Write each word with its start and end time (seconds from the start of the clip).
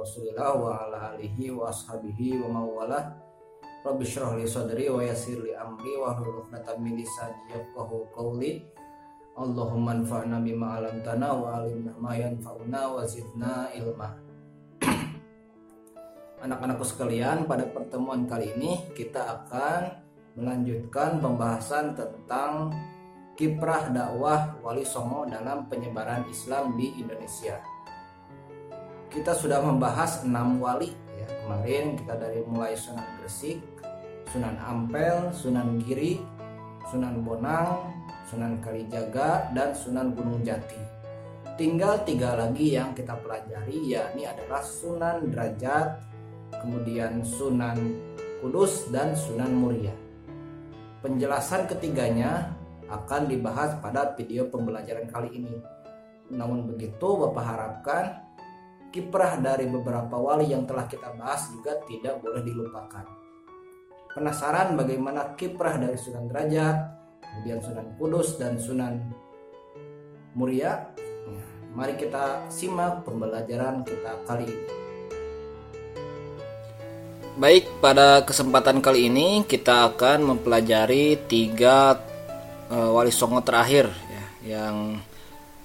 rasulillah 0.00 0.50
Wa 0.56 0.88
ala 0.88 0.98
alihi 1.14 1.52
wa 1.52 1.68
ashabihi 1.68 2.40
wa 2.40 2.60
mawala 2.60 3.12
Rabbi 3.80 4.04
syrah 4.04 4.36
li 4.36 4.44
sadri 4.44 4.88
wa 4.88 5.00
yasir 5.00 5.40
li 5.40 5.52
amri 5.56 5.96
Wa 5.96 6.12
huluqnatan 6.16 6.80
min 6.84 7.00
lisani 7.00 7.56
qawli. 8.12 8.60
Allahumma 9.40 9.96
anfa'na 9.96 10.36
bima 10.44 10.76
alamtana 10.76 11.32
Wa 11.32 11.64
alimna 11.64 11.96
ma 11.96 12.12
yanfa'una 12.12 12.80
wa 12.92 13.00
zidna 13.08 13.72
ilma. 13.72 14.12
Anak-anakku 16.44 16.84
sekalian 16.84 17.48
pada 17.48 17.64
pertemuan 17.72 18.28
kali 18.28 18.52
ini 18.56 18.92
kita 18.92 19.48
akan 19.48 19.80
melanjutkan 20.36 21.20
pembahasan 21.20 21.96
tentang 21.96 22.72
kiprah 23.40 23.88
dakwah 23.88 24.60
Wali 24.60 24.84
Songo 24.84 25.24
dalam 25.24 25.64
penyebaran 25.72 26.28
Islam 26.28 26.76
di 26.76 27.00
Indonesia. 27.00 27.56
Kita 29.10 29.34
sudah 29.34 29.58
membahas 29.58 30.22
enam 30.22 30.62
wali 30.62 30.94
ya. 31.18 31.26
Kemarin 31.42 31.98
kita 31.98 32.14
dari 32.14 32.46
mulai 32.46 32.78
Sunan 32.78 33.18
Gresik, 33.18 33.58
Sunan 34.30 34.54
Ampel, 34.62 35.34
Sunan 35.34 35.82
Giri, 35.82 36.22
Sunan 36.86 37.26
Bonang, 37.26 37.90
Sunan 38.30 38.62
Kalijaga 38.62 39.50
dan 39.50 39.74
Sunan 39.74 40.14
Gunung 40.14 40.46
Jati. 40.46 40.78
Tinggal 41.58 42.06
tiga 42.06 42.38
lagi 42.38 42.78
yang 42.78 42.94
kita 42.94 43.18
pelajari 43.18 43.82
yakni 43.90 44.30
adalah 44.30 44.62
Sunan 44.62 45.26
Derajat, 45.26 46.06
kemudian 46.62 47.26
Sunan 47.26 47.76
Kudus 48.38 48.94
dan 48.94 49.18
Sunan 49.18 49.50
Muria. 49.58 49.92
Penjelasan 51.02 51.66
ketiganya 51.66 52.54
akan 52.86 53.26
dibahas 53.26 53.74
pada 53.82 54.14
video 54.14 54.46
pembelajaran 54.46 55.10
kali 55.10 55.34
ini. 55.34 55.58
Namun 56.30 56.70
begitu, 56.70 57.18
Bapak 57.18 57.42
harapkan 57.42 58.29
kiprah 58.90 59.38
dari 59.38 59.70
beberapa 59.70 60.18
wali 60.18 60.50
yang 60.50 60.66
telah 60.66 60.90
kita 60.90 61.14
bahas 61.14 61.46
juga 61.54 61.78
tidak 61.86 62.18
boleh 62.18 62.42
dilupakan. 62.42 63.06
Penasaran 64.10 64.74
bagaimana 64.74 65.38
kiprah 65.38 65.78
dari 65.78 65.94
Sunan 65.94 66.26
Derajat, 66.26 66.76
kemudian 67.22 67.62
Sunan 67.62 67.94
Kudus 67.94 68.34
dan 68.42 68.58
Sunan 68.58 68.98
Muria? 70.34 70.90
Ya, 71.30 71.46
mari 71.70 71.94
kita 71.94 72.50
simak 72.50 73.06
pembelajaran 73.06 73.86
kita 73.86 74.26
kali 74.26 74.50
ini. 74.50 74.66
Baik, 77.38 77.70
pada 77.78 78.26
kesempatan 78.26 78.82
kali 78.82 79.06
ini 79.06 79.46
kita 79.46 79.94
akan 79.94 80.34
mempelajari 80.34 81.14
tiga 81.30 81.94
uh, 82.68 82.90
wali 82.90 83.14
songo 83.14 83.38
terakhir 83.46 83.86
ya, 83.86 84.24
yang 84.58 84.98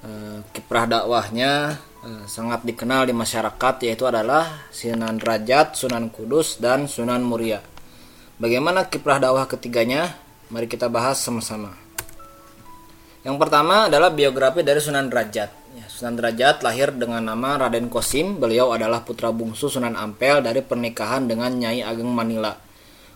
uh, 0.06 0.40
kiprah 0.54 0.86
dakwahnya 0.86 1.82
sangat 2.30 2.62
dikenal 2.62 3.10
di 3.10 3.14
masyarakat 3.18 3.76
yaitu 3.82 4.06
adalah 4.06 4.70
Sunan 4.70 5.18
Derajat, 5.18 5.74
Sunan 5.74 6.14
Kudus, 6.14 6.62
dan 6.62 6.86
Sunan 6.86 7.26
Muria. 7.26 7.62
Bagaimana 8.38 8.86
kiprah 8.86 9.18
dakwah 9.18 9.50
ketiganya? 9.50 10.14
Mari 10.54 10.70
kita 10.70 10.86
bahas 10.86 11.18
sama-sama. 11.18 11.74
Yang 13.26 13.42
pertama 13.42 13.90
adalah 13.90 14.14
biografi 14.14 14.62
dari 14.62 14.78
Sunan 14.78 15.10
Derajat. 15.10 15.50
Ya, 15.74 15.86
Sunan 15.90 16.14
Derajat 16.14 16.62
lahir 16.62 16.94
dengan 16.94 17.26
nama 17.26 17.58
Raden 17.66 17.90
Kosim. 17.90 18.38
Beliau 18.38 18.70
adalah 18.70 19.02
putra 19.02 19.34
bungsu 19.34 19.66
Sunan 19.66 19.98
Ampel 19.98 20.46
dari 20.46 20.62
pernikahan 20.62 21.26
dengan 21.26 21.58
Nyai 21.58 21.82
Ageng 21.82 22.14
Manila. 22.14 22.54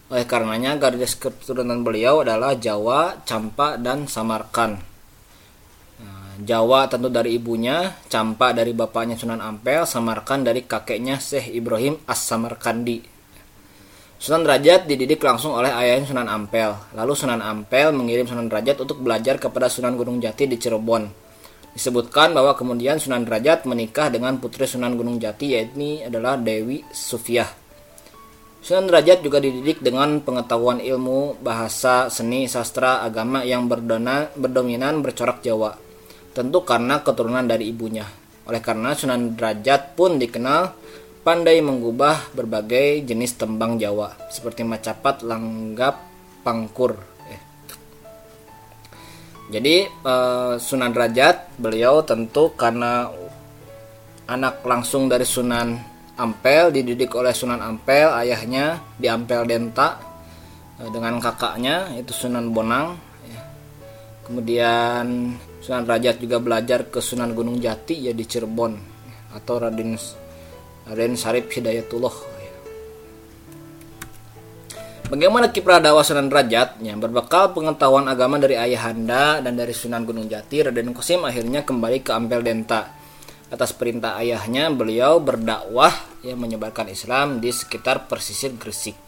Oleh 0.09 0.25
karenanya 0.25 0.74
garis 0.81 1.14
keturunan 1.14 1.85
beliau 1.85 2.25
adalah 2.25 2.58
Jawa, 2.58 3.22
Campa, 3.22 3.78
dan 3.78 4.09
Samarkan. 4.09 4.89
Jawa 6.40 6.88
tentu 6.88 7.12
dari 7.12 7.36
ibunya, 7.36 8.00
Campa 8.08 8.56
dari 8.56 8.72
bapaknya 8.72 9.20
Sunan 9.20 9.44
Ampel, 9.44 9.84
Samarkan 9.84 10.48
dari 10.48 10.64
kakeknya 10.64 11.20
Syekh 11.20 11.52
Ibrahim 11.52 12.00
As-Samarkandi. 12.08 13.04
Sunan 14.16 14.48
Derajat 14.48 14.88
dididik 14.88 15.20
langsung 15.20 15.52
oleh 15.52 15.68
ayahnya 15.68 16.08
Sunan 16.08 16.32
Ampel. 16.32 16.96
Lalu 16.96 17.12
Sunan 17.12 17.44
Ampel 17.44 17.92
mengirim 17.92 18.24
Sunan 18.24 18.48
Derajat 18.48 18.80
untuk 18.80 19.04
belajar 19.04 19.36
kepada 19.36 19.68
Sunan 19.68 20.00
Gunung 20.00 20.24
Jati 20.24 20.48
di 20.48 20.56
Cirebon. 20.56 21.12
Disebutkan 21.76 22.32
bahwa 22.32 22.56
kemudian 22.56 23.04
Sunan 23.04 23.28
Derajat 23.28 23.68
menikah 23.68 24.08
dengan 24.08 24.40
putri 24.40 24.64
Sunan 24.64 24.96
Gunung 24.96 25.20
Jati 25.20 25.60
yaitu 25.60 26.08
adalah 26.08 26.40
Dewi 26.40 26.88
Sufiah. 26.88 27.52
Sunan 28.64 28.88
Derajat 28.88 29.28
juga 29.28 29.44
dididik 29.44 29.84
dengan 29.84 30.24
pengetahuan 30.24 30.80
ilmu, 30.80 31.36
bahasa, 31.44 32.08
seni, 32.08 32.48
sastra, 32.48 33.04
agama 33.04 33.44
yang 33.44 33.68
berdona, 33.68 34.32
berdominan 34.40 35.04
bercorak 35.04 35.44
Jawa. 35.44 35.89
Tentu 36.31 36.62
karena 36.63 37.01
keturunan 37.01 37.44
dari 37.44 37.69
ibunya. 37.69 38.06
Oleh 38.45 38.62
karena 38.62 38.97
Sunan 38.97 39.38
Derajat 39.38 39.94
pun 39.94 40.17
dikenal 40.17 40.73
pandai 41.22 41.62
mengubah 41.62 42.34
berbagai 42.34 43.06
jenis 43.06 43.38
tembang 43.38 43.78
Jawa 43.78 44.16
seperti 44.31 44.66
macapat, 44.66 45.22
langgap, 45.22 46.01
pangkur, 46.41 46.97
jadi 49.50 49.90
uh, 50.06 50.62
Sunan 50.62 50.94
Derajat 50.94 51.57
beliau 51.57 52.06
tentu 52.06 52.53
karena 52.53 53.09
anak 54.29 54.61
langsung 54.61 55.09
dari 55.09 55.25
Sunan 55.25 55.73
Ampel 56.22 56.69
dididik 56.69 57.09
oleh 57.17 57.34
Sunan 57.34 57.57
Ampel 57.57 58.13
ayahnya 58.13 58.78
di 58.94 59.09
Ampel 59.09 59.50
Denta 59.50 59.97
uh, 60.78 60.90
dengan 60.94 61.17
kakaknya 61.17 61.97
itu 61.97 62.13
Sunan 62.13 62.53
Bonang. 62.53 63.09
Kemudian 64.29 65.34
Sunan 65.59 65.90
Derajat 65.90 66.22
juga 66.22 66.38
belajar 66.38 66.85
ke 66.94 67.01
Sunan 67.01 67.34
Gunung 67.34 67.57
Jati 67.57 68.06
ya 68.06 68.13
di 68.13 68.23
Cirebon 68.29 68.78
atau 69.34 69.57
Raden 69.57 69.97
Raden 70.85 71.13
Sarip 71.17 71.50
Hidayatullah 71.50 72.38
Bagaimana 75.09 75.50
kiprah 75.50 75.81
dakwah 75.81 76.06
Sunan 76.06 76.29
Derajat? 76.29 76.78
Ya, 76.85 76.94
berbekal 76.94 77.50
pengetahuan 77.57 78.06
agama 78.06 78.38
dari 78.38 78.53
ayahanda 78.53 79.41
dan 79.41 79.57
dari 79.57 79.73
Sunan 79.73 80.06
Gunung 80.06 80.29
Jati, 80.29 80.69
Raden 80.69 80.94
Kosim 80.94 81.25
akhirnya 81.25 81.66
kembali 81.66 82.06
ke 82.06 82.13
Ampel 82.13 82.46
Denta. 82.46 82.94
Atas 83.50 83.73
perintah 83.73 84.22
ayahnya, 84.22 84.69
beliau 84.69 85.17
berdakwah 85.17 85.90
yang 86.22 86.38
menyebarkan 86.38 86.94
Islam 86.94 87.41
di 87.41 87.50
sekitar 87.50 88.06
pesisir 88.06 88.53
Gresik. 88.53 89.01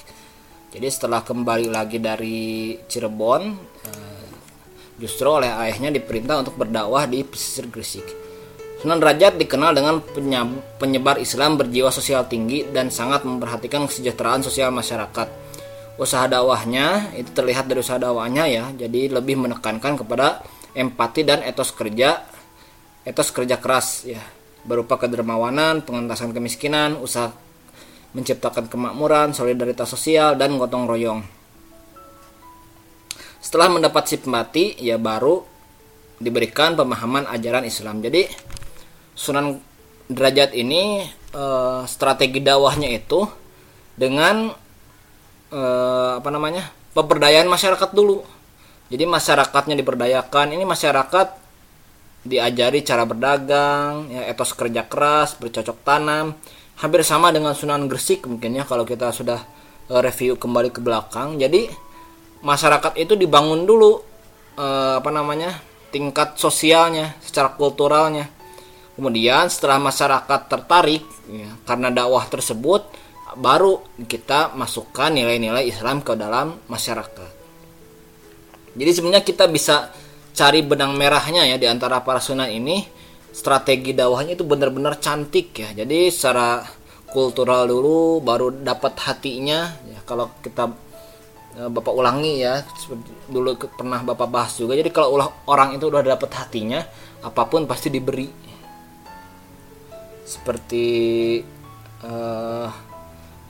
Jadi 0.74 0.90
setelah 0.90 1.22
kembali 1.22 1.70
lagi 1.70 2.02
dari 2.02 2.74
Cirebon, 2.82 3.42
eh, 3.86 4.11
justru 5.02 5.26
oleh 5.26 5.50
ayahnya 5.50 5.90
diperintah 5.90 6.46
untuk 6.46 6.62
berdakwah 6.62 7.10
di 7.10 7.26
pesisir 7.26 7.66
Gresik. 7.68 8.06
Sunan 8.82 9.02
Derajat 9.02 9.38
dikenal 9.38 9.78
dengan 9.78 10.02
penyebar 10.78 11.18
Islam 11.18 11.58
berjiwa 11.58 11.90
sosial 11.90 12.26
tinggi 12.30 12.66
dan 12.70 12.94
sangat 12.94 13.26
memperhatikan 13.26 13.86
kesejahteraan 13.90 14.46
sosial 14.46 14.70
masyarakat. 14.70 15.28
Usaha 16.02 16.26
dakwahnya 16.26 17.14
itu 17.14 17.30
terlihat 17.30 17.70
dari 17.70 17.82
usaha 17.82 18.02
dakwahnya 18.02 18.50
ya 18.50 18.66
jadi 18.74 19.22
lebih 19.22 19.38
menekankan 19.38 20.02
kepada 20.02 20.42
empati 20.74 21.22
dan 21.22 21.46
etos 21.46 21.74
kerja 21.74 22.26
etos 23.06 23.30
kerja 23.34 23.58
keras 23.58 24.06
ya. 24.06 24.22
Berupa 24.62 24.98
kedermawanan 24.98 25.82
pengentasan 25.82 26.34
kemiskinan 26.34 26.98
usaha 27.02 27.34
menciptakan 28.18 28.70
kemakmuran 28.70 29.34
solidaritas 29.34 29.90
sosial 29.90 30.38
dan 30.38 30.58
gotong 30.58 30.90
royong 30.90 31.41
setelah 33.42 33.74
mendapat 33.74 34.06
simpati 34.06 34.78
ya 34.78 35.02
baru 35.02 35.42
diberikan 36.22 36.78
pemahaman 36.78 37.26
ajaran 37.26 37.66
Islam. 37.66 38.00
Jadi 38.06 38.30
Sunan 39.18 39.60
Derajat 40.12 40.52
ini 40.52 41.08
eh, 41.32 41.82
strategi 41.88 42.44
dakwahnya 42.44 42.92
itu 42.92 43.24
dengan 43.96 44.52
eh, 45.48 46.12
apa 46.20 46.30
namanya 46.30 46.68
pemberdayaan 46.92 47.48
masyarakat 47.48 47.90
dulu. 47.96 48.20
Jadi 48.92 49.08
masyarakatnya 49.08 49.80
diberdayakan. 49.80 50.52
Ini 50.52 50.68
masyarakat 50.68 51.28
diajari 52.28 52.86
cara 52.86 53.08
berdagang 53.08 54.12
ya 54.14 54.28
etos 54.28 54.52
kerja 54.52 54.84
keras 54.84 55.40
bercocok 55.40 55.80
tanam. 55.88 56.36
Hampir 56.84 57.08
sama 57.08 57.32
dengan 57.32 57.56
Sunan 57.56 57.88
Gresik 57.88 58.28
mungkin 58.28 58.52
ya 58.60 58.68
kalau 58.68 58.84
kita 58.84 59.16
sudah 59.16 59.40
eh, 59.88 60.02
review 60.04 60.36
kembali 60.36 60.76
ke 60.76 60.84
belakang. 60.84 61.40
Jadi 61.40 61.72
masyarakat 62.42 62.98
itu 62.98 63.14
dibangun 63.18 63.66
dulu 63.66 64.02
eh, 64.58 64.94
apa 65.00 65.10
namanya 65.14 65.58
tingkat 65.90 66.38
sosialnya 66.40 67.16
secara 67.22 67.54
kulturalnya 67.54 68.42
Kemudian 69.02 69.48
setelah 69.48 69.80
masyarakat 69.80 70.52
tertarik 70.52 71.02
ya, 71.32 71.50
karena 71.64 71.90
dakwah 71.90 72.28
tersebut 72.28 72.86
baru 73.40 73.80
kita 74.04 74.52
masukkan 74.54 75.08
nilai-nilai 75.10 75.66
Islam 75.66 76.04
ke 76.04 76.14
dalam 76.20 76.60
masyarakat. 76.70 77.32
Jadi 78.76 78.92
sebenarnya 78.92 79.24
kita 79.24 79.48
bisa 79.48 79.90
cari 80.38 80.62
benang 80.62 80.94
merahnya 80.94 81.48
ya 81.48 81.58
di 81.58 81.66
antara 81.66 82.04
para 82.04 82.20
sunan 82.20 82.52
ini 82.52 82.84
strategi 83.34 83.96
dakwahnya 83.96 84.36
itu 84.36 84.44
benar-benar 84.44 85.00
cantik 85.00 85.56
ya. 85.56 85.72
Jadi 85.72 86.12
secara 86.12 86.62
kultural 87.10 87.72
dulu 87.72 88.20
baru 88.20 88.52
dapat 88.52 89.02
hatinya 89.08 89.72
ya 89.88 90.04
kalau 90.04 90.30
kita 90.44 90.68
Bapak 91.52 91.92
ulangi 91.92 92.40
ya 92.40 92.64
dulu 93.28 93.60
pernah 93.76 94.00
Bapak 94.00 94.28
bahas 94.32 94.56
juga. 94.56 94.72
Jadi 94.76 94.88
kalau 94.90 95.20
ulah 95.20 95.30
orang 95.52 95.76
itu 95.76 95.92
udah 95.92 96.00
dapat 96.00 96.32
hatinya 96.32 96.80
apa 97.22 97.44
pun 97.48 97.68
pasti 97.68 97.92
diberi. 97.92 98.32
Seperti 100.24 100.88
uh, 102.08 102.68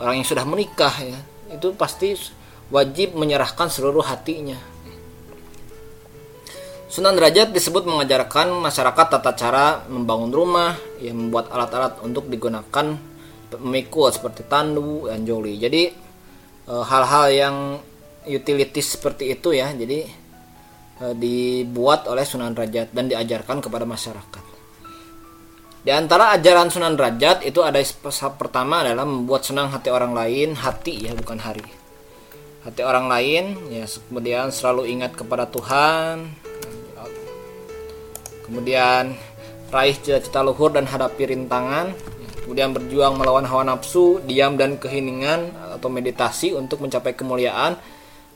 orang 0.02 0.16
yang 0.18 0.28
sudah 0.28 0.46
menikah 0.50 0.96
ya 0.98 1.20
itu 1.54 1.78
pasti 1.78 2.18
wajib 2.74 3.14
menyerahkan 3.14 3.70
seluruh 3.70 4.02
hatinya 4.02 4.72
Sunan 6.92 7.16
Derajat 7.16 7.56
disebut 7.56 7.88
mengajarkan 7.88 8.52
masyarakat 8.52 9.06
tata 9.16 9.32
cara 9.32 9.80
membangun 9.88 10.28
rumah, 10.28 10.76
yang 11.00 11.24
membuat 11.24 11.48
alat-alat 11.48 12.04
untuk 12.04 12.28
digunakan 12.28 13.00
memikul 13.64 14.12
seperti 14.12 14.44
tandu 14.44 15.08
dan 15.08 15.24
joli. 15.24 15.56
Jadi 15.56 15.88
e, 16.68 16.74
hal-hal 16.84 17.26
yang 17.32 17.56
utilities 18.28 18.98
seperti 18.98 19.34
itu 19.34 19.56
ya, 19.56 19.74
jadi 19.74 20.06
e, 21.02 21.06
dibuat 21.18 22.06
oleh 22.06 22.26
Sunan 22.26 22.54
Derajat 22.54 22.94
dan 22.94 23.10
diajarkan 23.10 23.62
kepada 23.64 23.86
masyarakat. 23.88 24.44
Di 25.82 25.90
antara 25.90 26.38
ajaran 26.38 26.70
Sunan 26.70 26.94
Derajat 26.94 27.42
itu 27.42 27.66
ada 27.66 27.82
pertama 28.38 28.86
adalah 28.86 29.02
membuat 29.02 29.42
senang 29.42 29.74
hati 29.74 29.90
orang 29.90 30.14
lain, 30.14 30.54
hati 30.54 31.10
ya 31.10 31.18
bukan 31.18 31.42
hari. 31.42 31.66
Hati 32.62 32.86
orang 32.86 33.10
lain 33.10 33.58
ya 33.74 33.90
kemudian 33.90 34.54
selalu 34.54 34.94
ingat 34.94 35.18
kepada 35.18 35.50
Tuhan. 35.50 36.30
Kemudian 38.46 39.18
raih 39.74 39.98
cita-cita 39.98 40.46
luhur 40.46 40.70
dan 40.70 40.86
hadapi 40.86 41.34
rintangan. 41.34 41.98
Kemudian 42.46 42.78
berjuang 42.78 43.18
melawan 43.18 43.50
hawa 43.50 43.64
nafsu, 43.66 44.22
diam 44.30 44.62
dan 44.62 44.78
keheningan 44.78 45.50
atau 45.82 45.90
meditasi 45.90 46.54
untuk 46.54 46.86
mencapai 46.86 47.18
kemuliaan. 47.18 47.74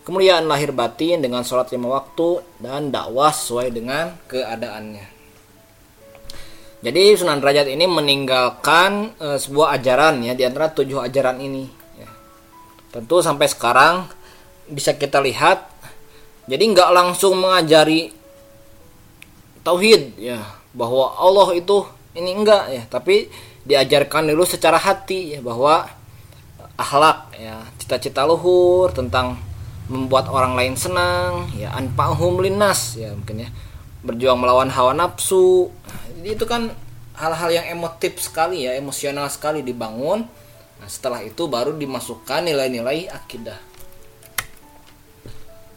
Kemuliaan 0.05 0.45
lahir 0.45 0.69
batin 0.69 1.17
dengan 1.17 1.41
sholat 1.41 1.73
lima 1.73 1.97
waktu 1.97 2.37
dan 2.61 2.93
dakwah 2.93 3.33
sesuai 3.33 3.73
dengan 3.73 4.13
keadaannya. 4.29 5.05
Jadi 6.85 7.17
Sunan 7.17 7.41
Derajat 7.41 7.65
ini 7.65 7.89
meninggalkan 7.89 9.17
e, 9.17 9.41
sebuah 9.41 9.81
ajaran 9.81 10.21
ya 10.21 10.37
di 10.37 10.45
antara 10.45 10.69
tujuh 10.69 11.01
ajaran 11.01 11.41
ini. 11.41 11.65
Ya. 11.97 12.09
Tentu 12.93 13.25
sampai 13.25 13.49
sekarang 13.49 14.05
bisa 14.69 14.93
kita 14.93 15.17
lihat, 15.25 15.65
jadi 16.45 16.61
nggak 16.61 16.93
langsung 16.93 17.41
mengajari 17.41 18.13
tauhid 19.65 20.21
ya 20.21 20.45
bahwa 20.77 21.17
Allah 21.17 21.57
itu 21.57 21.81
ini 22.13 22.29
enggak 22.29 22.63
ya, 22.69 22.83
tapi 22.85 23.25
diajarkan 23.65 24.29
dulu 24.29 24.45
secara 24.45 24.77
hati 24.77 25.33
ya 25.33 25.39
bahwa 25.41 25.89
akhlak 26.77 27.33
ya 27.41 27.65
cita-cita 27.81 28.21
luhur 28.29 28.93
tentang 28.93 29.41
membuat 29.85 30.25
orang 30.29 30.57
lain 30.57 30.73
senang 30.73 31.49
ya 31.53 31.69
anpa'hum 31.77 32.41
linnas 32.41 32.97
ya 32.97 33.13
mungkin 33.13 33.45
ya. 33.45 33.49
Berjuang 34.05 34.37
melawan 34.37 34.69
hawa 34.69 34.93
nafsu. 34.93 35.73
Itu 36.21 36.45
kan 36.45 36.73
hal-hal 37.17 37.49
yang 37.49 37.67
emotif 37.79 38.19
sekali 38.21 38.65
ya 38.65 38.77
emosional 38.77 39.29
sekali 39.29 39.61
dibangun. 39.65 40.25
Nah 40.81 40.89
setelah 40.89 41.23
itu 41.23 41.47
baru 41.49 41.73
dimasukkan 41.73 42.45
nilai-nilai 42.45 43.09
akidah. 43.09 43.57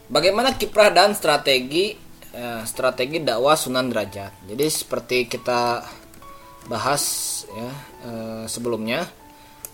Bagaimana 0.09 0.57
kiprah 0.57 0.89
dan 0.89 1.13
strategi 1.13 1.93
eh, 2.33 2.61
strategi 2.65 3.21
dakwah 3.21 3.53
Sunan 3.53 3.93
Derajat? 3.93 4.49
Jadi 4.49 4.65
seperti 4.65 5.17
kita 5.29 5.85
bahas 6.65 7.03
ya 7.49 7.69
eh, 8.05 8.43
sebelumnya 8.49 9.18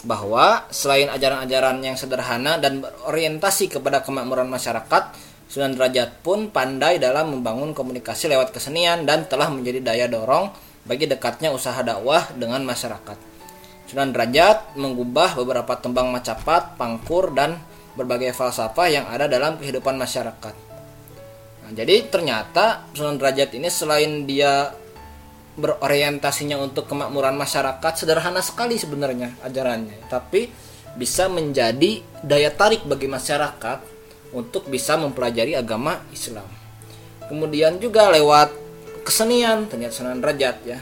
bahwa 0.04 0.68
selain 0.74 1.08
ajaran-ajaran 1.08 1.80
yang 1.80 1.96
sederhana 1.96 2.60
dan 2.60 2.84
berorientasi 2.84 3.80
kepada 3.80 4.04
kemakmuran 4.04 4.52
masyarakat 4.52 5.16
Sunan 5.46 5.78
Derajat 5.78 6.26
pun 6.26 6.50
pandai 6.50 6.98
dalam 6.98 7.32
membangun 7.32 7.72
komunikasi 7.78 8.28
lewat 8.34 8.50
kesenian 8.50 9.06
dan 9.06 9.30
telah 9.30 9.48
menjadi 9.54 9.80
daya 9.80 10.06
dorong 10.10 10.50
bagi 10.84 11.06
dekatnya 11.06 11.54
usaha 11.54 11.78
dakwah 11.86 12.34
dengan 12.34 12.66
masyarakat. 12.66 13.18
Sunan 13.86 14.10
Derajat 14.10 14.74
mengubah 14.74 15.38
beberapa 15.38 15.78
tembang 15.78 16.10
macapat, 16.10 16.74
pangkur, 16.76 17.32
dan 17.38 17.62
berbagai 17.94 18.34
falsafah 18.34 18.88
yang 18.90 19.06
ada 19.06 19.30
dalam 19.30 19.62
kehidupan 19.62 19.96
masyarakat. 19.96 20.56
Nah, 21.66 21.72
jadi 21.72 22.10
ternyata 22.10 22.90
Sunan 22.98 23.22
Derajat 23.22 23.54
ini 23.54 23.70
selain 23.70 24.26
dia 24.26 24.74
berorientasinya 25.56 26.60
untuk 26.60 26.92
kemakmuran 26.92 27.40
masyarakat 27.40 27.94
sederhana 27.96 28.44
sekali 28.44 28.76
sebenarnya 28.76 29.40
ajarannya, 29.44 30.12
tapi 30.12 30.52
bisa 30.96 31.28
menjadi 31.28 32.04
daya 32.24 32.52
tarik 32.52 32.84
bagi 32.88 33.08
masyarakat 33.08 33.80
untuk 34.36 34.68
bisa 34.68 35.00
mempelajari 35.00 35.56
agama 35.56 36.04
Islam. 36.12 36.48
Kemudian 37.32 37.80
juga 37.80 38.12
lewat 38.12 38.52
kesenian 39.08 39.68
ternyata 39.72 39.96
Sunan 39.96 40.20
Derajat 40.20 40.58
ya. 40.68 40.80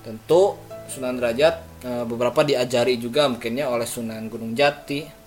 Tentu 0.00 0.56
Sunan 0.88 1.20
Derajat 1.20 1.60
e, 1.84 1.90
beberapa 2.08 2.40
diajari 2.40 2.96
juga 2.96 3.28
mungkinnya 3.28 3.68
oleh 3.68 3.84
Sunan 3.84 4.32
Gunung 4.32 4.56
Jati. 4.56 5.20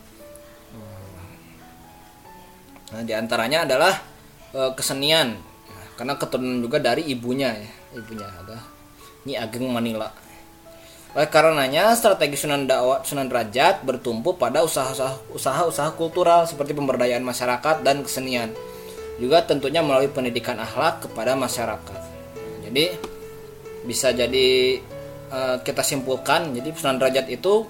Nah, 2.93 3.01
di 3.01 3.13
antaranya 3.13 3.65
adalah 3.65 3.93
e, 4.53 4.61
kesenian 4.77 5.37
karena 5.93 6.17
keturunan 6.17 6.57
juga 6.57 6.81
dari 6.81 7.05
ibunya 7.05 7.53
ya, 7.53 7.69
ibunya 7.93 8.27
ada 8.27 8.57
Nyi 9.23 9.39
Ageng 9.39 9.69
Manila. 9.71 10.11
Oleh 11.13 11.29
karenanya, 11.29 11.93
strategi 11.93 12.33
Sunan 12.33 12.65
Dakwah 12.65 13.05
Sunan 13.05 13.29
Derajat 13.29 13.85
bertumpu 13.85 14.33
pada 14.33 14.65
usaha-usaha 14.65 15.89
kultural 15.93 16.49
seperti 16.49 16.73
pemberdayaan 16.73 17.21
masyarakat 17.21 17.85
dan 17.85 18.01
kesenian. 18.01 18.49
Juga 19.21 19.45
tentunya 19.45 19.85
melalui 19.85 20.09
pendidikan 20.09 20.57
akhlak 20.57 21.05
kepada 21.05 21.37
masyarakat. 21.37 22.01
Jadi 22.65 22.97
bisa 23.85 24.09
jadi 24.09 24.81
uh, 25.29 25.61
kita 25.61 25.85
simpulkan, 25.85 26.49
jadi 26.57 26.73
Sunan 26.73 26.97
Derajat 26.97 27.29
itu 27.29 27.69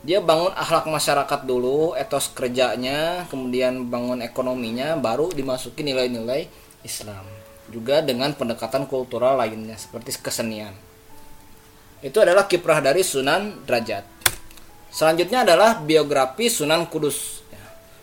dia 0.00 0.24
bangun 0.24 0.56
akhlak 0.56 0.88
masyarakat 0.88 1.40
dulu, 1.44 1.92
etos 1.92 2.32
kerjanya, 2.32 3.28
kemudian 3.28 3.86
bangun 3.92 4.24
ekonominya, 4.24 4.96
baru 4.96 5.28
dimasuki 5.30 5.84
nilai-nilai 5.84 6.48
Islam. 6.82 7.41
Juga 7.72 8.04
dengan 8.04 8.36
pendekatan 8.36 8.84
kultural 8.84 9.40
lainnya 9.40 9.80
seperti 9.80 10.12
kesenian. 10.20 10.76
Itu 12.04 12.20
adalah 12.20 12.44
kiprah 12.44 12.84
dari 12.84 13.00
Sunan 13.00 13.64
Derajat. 13.64 14.04
Selanjutnya 14.92 15.40
adalah 15.40 15.80
biografi 15.80 16.52
Sunan 16.52 16.84
Kudus. 16.92 17.40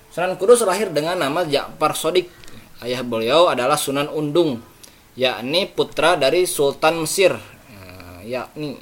Sunan 0.10 0.42
Kudus 0.42 0.66
lahir 0.66 0.90
dengan 0.90 1.22
nama 1.22 1.46
Ja'far 1.46 1.94
Sodik. 1.94 2.34
Ayah 2.82 3.06
beliau 3.06 3.46
adalah 3.46 3.78
Sunan 3.78 4.10
Undung, 4.10 4.58
yakni 5.14 5.70
putra 5.70 6.18
dari 6.18 6.50
Sultan 6.50 7.06
Mesir. 7.06 7.38
Nah, 7.38 8.26
yakni. 8.26 8.80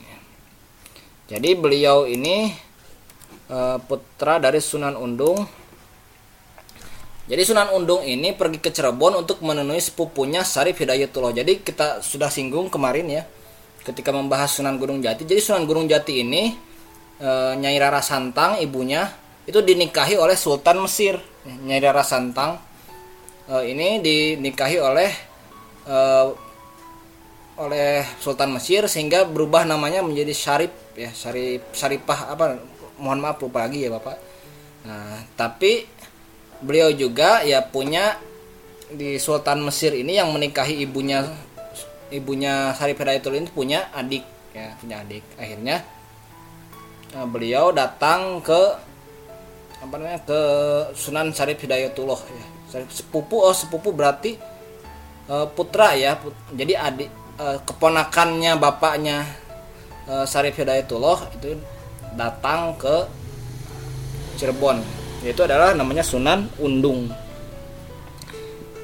Jadi 1.27 1.49
beliau 1.59 2.07
ini 2.07 2.55
uh, 3.51 3.75
putra 3.83 4.39
dari 4.39 4.63
Sunan 4.63 4.95
Undung. 4.95 5.43
Jadi 7.27 7.43
Sunan 7.43 7.75
Undung 7.75 8.07
ini 8.07 8.31
pergi 8.31 8.63
ke 8.63 8.71
Cirebon 8.71 9.19
untuk 9.19 9.43
menemui 9.43 9.83
sepupunya 9.83 10.47
Sarif 10.47 10.79
Hidayatullah. 10.79 11.35
Jadi 11.35 11.59
kita 11.59 11.99
sudah 11.99 12.31
singgung 12.31 12.71
kemarin 12.71 13.03
ya 13.11 13.27
ketika 13.83 14.15
membahas 14.15 14.55
Sunan 14.55 14.79
Gunung 14.79 15.03
Jati. 15.03 15.27
Jadi 15.27 15.43
Sunan 15.43 15.67
Gunung 15.67 15.91
Jati 15.91 16.23
ini 16.23 16.55
e, 17.19 17.29
Nyai 17.59 17.75
Rara 17.83 17.99
Santang 17.99 18.63
ibunya 18.63 19.11
itu 19.43 19.59
dinikahi 19.59 20.15
oleh 20.15 20.39
Sultan 20.39 20.79
Mesir. 20.79 21.19
Nyai 21.43 21.83
Rara 21.83 22.07
Santang 22.07 22.63
e, 23.43 23.75
ini 23.75 23.99
dinikahi 23.99 24.79
oleh 24.79 25.11
e, 25.83 25.97
oleh 27.59 28.07
Sultan 28.23 28.55
Mesir 28.55 28.87
sehingga 28.87 29.27
berubah 29.27 29.67
namanya 29.67 29.99
menjadi 29.99 30.31
Syarif 30.31 30.71
ya 30.95 31.11
Syarif 31.11 31.75
Syaripah 31.75 32.31
apa 32.31 32.55
mohon 33.03 33.19
maaf 33.19 33.35
lupa 33.43 33.67
lagi 33.67 33.83
ya 33.83 33.91
Bapak. 33.91 34.15
Nah, 34.87 35.19
tapi 35.35 35.83
beliau 36.61 36.89
juga 36.93 37.45
ya 37.45 37.61
punya 37.61 38.17
di 38.87 39.19
Sultan 39.19 39.61
Mesir 39.67 39.91
ini 39.91 40.15
yang 40.15 40.31
menikahi 40.31 40.79
ibunya 40.79 41.27
ibunya 42.07 42.71
Sarif 42.71 42.95
Hidayatul 42.95 43.35
ini 43.35 43.47
punya 43.51 43.91
adik 43.91 44.23
ya 44.55 44.73
punya 44.79 45.03
adik. 45.03 45.23
Akhirnya 45.35 45.83
nah, 47.13 47.27
beliau 47.27 47.75
datang 47.75 48.39
ke 48.41 48.61
apa 49.77 49.93
namanya 49.93 50.21
ke 50.25 50.39
Sunan 50.97 51.35
Sarif 51.35 51.61
Hidayatullah 51.61 52.21
ya. 52.25 52.45
Sarif 52.67 52.89
sepupu 52.95 53.43
oh 53.43 53.53
sepupu 53.53 53.91
berarti 53.93 54.39
uh, 55.29 55.45
putra 55.51 55.93
ya. 55.93 56.17
Put, 56.17 56.33
jadi 56.55 56.79
adik 56.79 57.11
uh, 57.37 57.59
keponakannya 57.67 58.55
bapaknya 58.57 59.27
uh, 60.09 60.25
Sarif 60.25 60.57
Hidayatullah 60.57 61.27
itu 61.37 61.59
datang 62.15 62.73
ke 62.79 63.05
Cirebon 64.39 64.96
yaitu 65.25 65.45
adalah 65.45 65.73
namanya 65.73 66.03
Sunan 66.05 66.49
Undung 66.61 67.27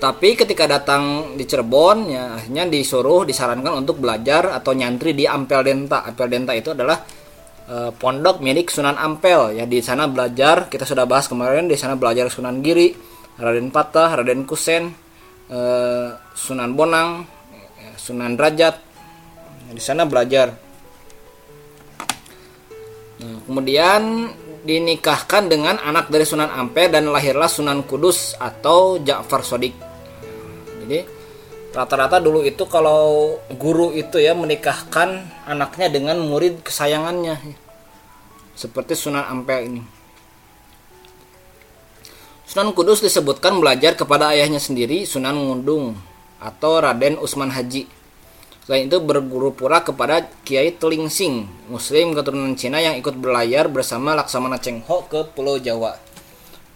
tapi 0.03 0.35
ketika 0.35 0.67
datang 0.67 1.31
di 1.39 1.47
Cirebon 1.47 2.11
ya 2.11 2.35
akhirnya 2.35 2.67
disuruh 2.67 3.23
disarankan 3.23 3.87
untuk 3.87 4.03
belajar 4.03 4.51
atau 4.51 4.75
nyantri 4.75 5.15
di 5.15 5.23
Ampel 5.23 5.63
Denta. 5.63 6.03
Ampel 6.03 6.27
Denta 6.27 6.51
itu 6.51 6.75
adalah 6.75 6.99
e, 7.63 7.95
pondok 7.95 8.43
milik 8.43 8.67
Sunan 8.67 8.99
Ampel 8.99 9.55
ya 9.55 9.63
di 9.63 9.79
sana 9.79 10.11
belajar 10.11 10.67
kita 10.67 10.83
sudah 10.83 11.07
bahas 11.07 11.31
kemarin 11.31 11.71
di 11.71 11.79
sana 11.79 11.95
belajar 11.95 12.27
Sunan 12.27 12.59
Giri, 12.59 12.91
Raden 13.39 13.71
Patah, 13.71 14.19
Raden 14.19 14.43
Kusen, 14.43 14.91
e, 15.47 15.59
Sunan 16.35 16.75
Bonang, 16.75 17.23
ya, 17.79 17.91
Sunan 17.95 18.35
Derajat. 18.35 18.91
di 19.73 19.81
sana 19.81 20.05
belajar. 20.05 20.53
Nah, 23.23 23.39
kemudian 23.47 24.29
dinikahkan 24.63 25.51
dengan 25.51 25.75
anak 25.79 26.07
dari 26.07 26.23
Sunan 26.23 26.49
Ampel 26.49 26.87
dan 26.91 27.11
lahirlah 27.11 27.51
Sunan 27.51 27.83
Kudus 27.83 28.35
atau 28.39 28.97
Ja'far 28.99 29.43
Sodik 29.43 29.93
jadi 30.83 31.07
rata-rata 31.71 32.19
dulu 32.19 32.43
itu 32.43 32.67
kalau 32.67 33.39
guru 33.55 33.95
itu 33.95 34.19
ya 34.19 34.35
menikahkan 34.35 35.23
anaknya 35.47 35.87
dengan 35.87 36.19
murid 36.19 36.59
kesayangannya. 36.59 37.39
Seperti 38.53 38.93
Sunan 38.93 39.23
Ampel 39.25 39.59
ini. 39.71 39.81
Sunan 42.43 42.75
Kudus 42.75 43.01
disebutkan 43.01 43.57
belajar 43.57 43.97
kepada 43.97 44.35
ayahnya 44.35 44.61
sendiri 44.61 45.07
Sunan 45.07 45.33
Ngundung 45.33 45.97
atau 46.37 46.83
Raden 46.83 47.17
Usman 47.17 47.49
Haji 47.49 47.87
Selain 48.63 48.87
itu 48.87 48.95
berguru 49.03 49.51
pula 49.51 49.83
kepada 49.83 50.23
Kiai 50.47 50.71
Telingsing, 50.71 51.67
muslim 51.67 52.15
keturunan 52.15 52.55
Cina 52.55 52.79
yang 52.79 52.95
ikut 52.95 53.19
berlayar 53.19 53.67
bersama 53.67 54.15
Laksamana 54.15 54.55
Cheng 54.55 54.79
Ho 54.87 55.03
ke 55.03 55.27
Pulau 55.35 55.59
Jawa. 55.59 55.99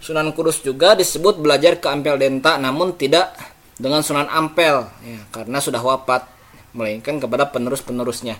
Sunan 0.03 0.35
Kudus 0.35 0.59
juga 0.59 0.99
disebut 0.99 1.39
belajar 1.39 1.79
ke 1.79 1.87
Ampel 1.87 2.19
Denta 2.19 2.59
namun 2.59 2.91
tidak 2.99 3.31
dengan 3.79 4.03
Sunan 4.03 4.27
Ampel 4.27 4.83
ya, 4.83 5.19
karena 5.31 5.63
sudah 5.63 5.79
wafat 5.79 6.27
melainkan 6.75 7.23
kepada 7.23 7.47
penerus-penerusnya. 7.55 8.35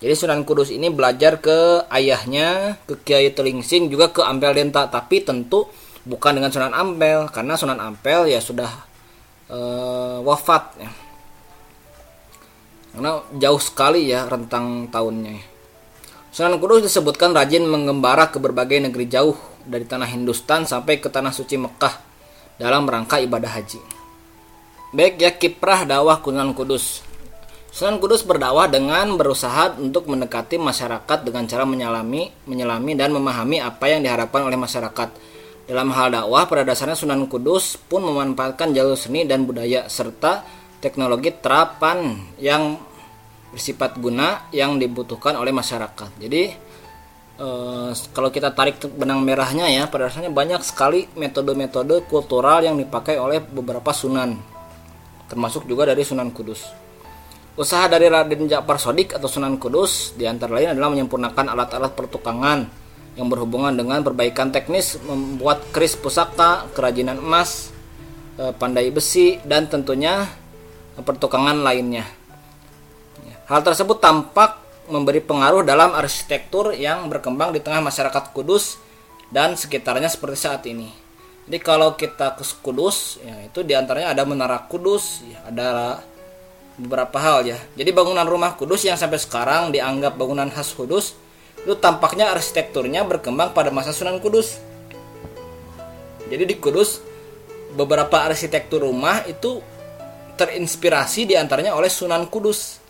Jadi 0.00 0.14
Sunan 0.16 0.48
Kudus 0.48 0.72
ini 0.72 0.88
belajar 0.88 1.44
ke 1.44 1.84
ayahnya, 1.92 2.80
ke 2.88 2.96
Kiai 2.96 3.28
Telingsing 3.28 3.92
juga 3.92 4.08
ke 4.08 4.24
Ampel 4.24 4.56
Denta, 4.56 4.88
tapi 4.88 5.20
tentu 5.20 5.68
bukan 6.08 6.32
dengan 6.40 6.48
Sunan 6.48 6.72
Ampel 6.72 7.28
karena 7.28 7.60
Sunan 7.60 7.76
Ampel 7.76 8.32
ya 8.32 8.40
sudah 8.40 8.72
e, 9.52 9.58
wafat 10.24 10.80
ya. 10.80 11.03
Karena 12.94 13.18
jauh 13.34 13.58
sekali 13.58 14.06
ya 14.06 14.30
rentang 14.30 14.86
tahunnya. 14.86 15.42
Sunan 16.34 16.58
Kudus 16.62 16.86
disebutkan 16.86 17.34
rajin 17.34 17.66
mengembara 17.66 18.30
ke 18.30 18.38
berbagai 18.38 18.78
negeri 18.82 19.06
jauh 19.10 19.34
dari 19.66 19.86
tanah 19.86 20.06
Hindustan 20.06 20.66
sampai 20.66 21.02
ke 21.02 21.10
tanah 21.10 21.30
suci 21.30 21.58
Mekah 21.58 21.94
dalam 22.58 22.86
rangka 22.86 23.18
ibadah 23.18 23.50
haji. 23.54 23.78
Baik 24.94 25.18
ya 25.18 25.30
kiprah 25.34 25.86
dakwah 25.86 26.22
Sunan 26.22 26.54
Kudus. 26.54 27.02
Sunan 27.74 27.98
Kudus 27.98 28.22
berdakwah 28.22 28.70
dengan 28.70 29.18
berusaha 29.18 29.74
untuk 29.82 30.06
mendekati 30.06 30.54
masyarakat 30.54 31.26
dengan 31.26 31.50
cara 31.50 31.66
menyelami, 31.66 32.30
menyelami 32.46 32.94
dan 32.94 33.10
memahami 33.10 33.58
apa 33.58 33.90
yang 33.90 34.06
diharapkan 34.06 34.46
oleh 34.46 34.54
masyarakat. 34.54 35.10
Dalam 35.66 35.90
hal 35.90 36.14
dakwah, 36.14 36.46
pada 36.46 36.62
dasarnya 36.62 36.94
Sunan 36.94 37.26
Kudus 37.26 37.74
pun 37.74 38.06
memanfaatkan 38.06 38.70
jalur 38.70 38.94
seni 38.94 39.26
dan 39.26 39.46
budaya 39.46 39.90
serta 39.90 40.46
teknologi 40.84 41.32
terapan 41.32 42.20
yang 42.36 42.76
bersifat 43.56 43.96
guna 43.96 44.52
yang 44.52 44.76
dibutuhkan 44.76 45.32
oleh 45.40 45.48
masyarakat. 45.48 46.20
Jadi 46.20 46.42
eh, 47.40 47.90
kalau 48.12 48.28
kita 48.28 48.52
tarik 48.52 48.76
benang 48.92 49.24
merahnya 49.24 49.72
ya, 49.72 49.88
pada 49.88 50.12
dasarnya 50.12 50.28
banyak 50.28 50.60
sekali 50.60 51.08
metode-metode 51.16 52.04
kultural 52.04 52.60
yang 52.60 52.76
dipakai 52.76 53.16
oleh 53.16 53.40
beberapa 53.40 53.88
sunan 53.96 54.52
termasuk 55.24 55.64
juga 55.64 55.88
dari 55.88 56.04
Sunan 56.04 56.28
Kudus. 56.30 56.68
Usaha 57.54 57.86
dari 57.86 58.10
Raden 58.10 58.50
Ja'far 58.50 58.82
Sodik 58.82 59.14
atau 59.14 59.30
Sunan 59.30 59.56
Kudus 59.62 60.12
di 60.18 60.26
antara 60.26 60.58
lain 60.58 60.74
adalah 60.74 60.90
menyempurnakan 60.90 61.54
alat-alat 61.54 61.94
pertukangan 61.94 62.66
yang 63.14 63.30
berhubungan 63.30 63.70
dengan 63.78 64.02
perbaikan 64.02 64.50
teknis, 64.50 64.98
membuat 65.06 65.62
keris 65.70 65.94
pusaka, 65.94 66.66
kerajinan 66.74 67.22
emas, 67.22 67.70
eh, 68.42 68.50
pandai 68.50 68.90
besi, 68.90 69.38
dan 69.46 69.70
tentunya 69.70 70.26
pertukangan 71.02 71.58
lainnya. 71.64 72.06
Hal 73.44 73.60
tersebut 73.60 74.00
tampak 74.00 74.56
memberi 74.88 75.20
pengaruh 75.20 75.60
dalam 75.64 75.92
arsitektur 75.92 76.72
yang 76.72 77.08
berkembang 77.12 77.52
di 77.52 77.60
tengah 77.60 77.84
masyarakat 77.84 78.32
Kudus 78.32 78.80
dan 79.28 79.52
sekitarnya 79.52 80.08
seperti 80.08 80.36
saat 80.40 80.64
ini. 80.64 80.88
Jadi 81.44 81.60
kalau 81.60 81.92
kita 81.92 82.40
ke 82.40 82.44
Kudus, 82.64 83.20
ya 83.20 83.36
itu 83.44 83.60
di 83.60 83.76
antaranya 83.76 84.16
ada 84.16 84.24
Menara 84.24 84.64
Kudus, 84.64 85.20
ya, 85.28 85.44
ada 85.44 86.00
beberapa 86.80 87.20
hal 87.20 87.44
ya. 87.44 87.58
Jadi 87.76 87.92
bangunan 87.92 88.24
rumah 88.24 88.56
Kudus 88.56 88.80
yang 88.88 88.96
sampai 88.96 89.20
sekarang 89.20 89.68
dianggap 89.68 90.16
bangunan 90.16 90.48
khas 90.48 90.72
Kudus, 90.72 91.12
itu 91.60 91.76
tampaknya 91.76 92.32
arsitekturnya 92.32 93.04
berkembang 93.04 93.52
pada 93.52 93.68
masa 93.68 93.92
Sunan 93.92 94.24
Kudus. 94.24 94.56
Jadi 96.32 96.48
di 96.48 96.56
Kudus 96.56 97.04
beberapa 97.76 98.24
arsitektur 98.24 98.88
rumah 98.88 99.20
itu 99.28 99.60
terinspirasi 100.36 101.30
di 101.30 101.34
antaranya 101.34 101.74
oleh 101.74 101.88
Sunan 101.88 102.26
Kudus. 102.28 102.82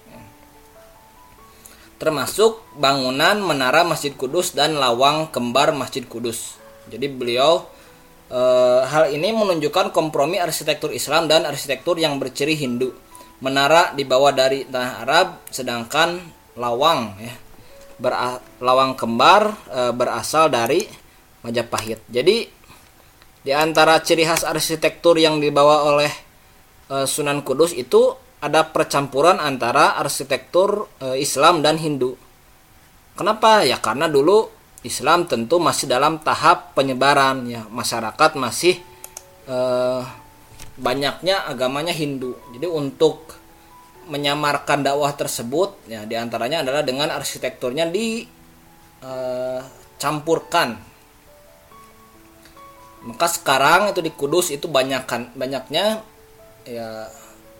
Termasuk 2.00 2.76
bangunan 2.76 3.38
menara 3.40 3.86
Masjid 3.86 4.12
Kudus 4.12 4.52
dan 4.52 4.76
lawang 4.76 5.30
kembar 5.30 5.72
Masjid 5.72 6.04
Kudus. 6.04 6.58
Jadi 6.90 7.08
beliau 7.08 7.74
E, 8.24 8.40
hal 8.88 9.12
ini 9.12 9.36
menunjukkan 9.36 9.92
kompromi 9.92 10.40
arsitektur 10.40 10.90
Islam 10.90 11.28
dan 11.28 11.44
arsitektur 11.44 12.00
yang 12.00 12.16
berciri 12.16 12.56
Hindu. 12.56 12.96
Menara 13.44 13.92
dibawa 13.92 14.32
dari 14.32 14.64
tanah 14.64 15.04
Arab, 15.04 15.28
sedangkan 15.52 16.18
lawang 16.56 17.18
ya 17.18 17.34
ber 17.94 18.10
lawang 18.58 18.98
kembar 18.98 19.54
e, 19.68 19.80
berasal 19.92 20.48
dari 20.48 20.82
Majapahit. 21.44 22.00
Jadi 22.08 22.48
di 23.44 23.52
antara 23.52 24.00
ciri 24.00 24.24
khas 24.24 24.48
arsitektur 24.48 25.20
yang 25.20 25.36
dibawa 25.36 25.84
oleh 25.92 26.10
e, 26.88 27.04
Sunan 27.04 27.44
Kudus 27.44 27.76
itu 27.76 28.16
ada 28.40 28.68
percampuran 28.68 29.40
antara 29.40 29.96
arsitektur 29.96 30.88
e, 31.00 31.20
Islam 31.20 31.64
dan 31.64 31.80
Hindu. 31.80 32.16
Kenapa? 33.14 33.62
Ya 33.62 33.78
karena 33.78 34.10
dulu 34.10 34.50
Islam 34.84 35.24
tentu 35.24 35.56
masih 35.56 35.88
dalam 35.88 36.20
tahap 36.20 36.76
penyebaran 36.76 37.48
ya 37.48 37.64
masyarakat 37.72 38.36
masih 38.36 38.76
eh, 39.48 40.02
banyaknya 40.76 41.48
agamanya 41.48 41.96
Hindu 41.96 42.36
jadi 42.52 42.68
untuk 42.68 43.32
menyamarkan 44.04 44.84
dakwah 44.84 45.16
tersebut 45.16 45.88
ya 45.88 46.04
di 46.04 46.20
antaranya 46.20 46.60
adalah 46.60 46.84
dengan 46.84 47.08
arsitekturnya 47.16 47.88
dicampurkan 47.88 50.76
eh, 50.76 50.92
maka 53.08 53.26
sekarang 53.32 53.88
itu 53.88 54.04
di 54.04 54.12
Kudus 54.12 54.52
itu 54.52 54.68
banyakkan 54.68 55.32
banyaknya 55.32 56.04
ya 56.64 57.08